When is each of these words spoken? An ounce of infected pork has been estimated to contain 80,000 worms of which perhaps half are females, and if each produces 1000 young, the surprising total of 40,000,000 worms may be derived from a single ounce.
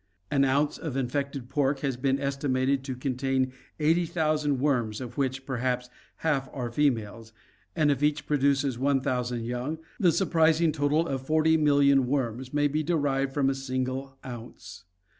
An 0.31 0.43
ounce 0.43 0.79
of 0.79 0.97
infected 0.97 1.47
pork 1.47 1.81
has 1.81 1.95
been 1.95 2.19
estimated 2.19 2.83
to 2.85 2.95
contain 2.95 3.53
80,000 3.79 4.57
worms 4.59 4.99
of 4.99 5.15
which 5.15 5.45
perhaps 5.45 5.91
half 6.25 6.49
are 6.51 6.71
females, 6.71 7.33
and 7.75 7.91
if 7.91 8.01
each 8.01 8.25
produces 8.25 8.79
1000 8.79 9.43
young, 9.45 9.77
the 9.99 10.11
surprising 10.11 10.71
total 10.71 11.05
of 11.07 11.21
40,000,000 11.27 11.99
worms 11.99 12.51
may 12.51 12.67
be 12.67 12.81
derived 12.81 13.31
from 13.31 13.47
a 13.47 13.53
single 13.53 14.17
ounce. 14.25 14.85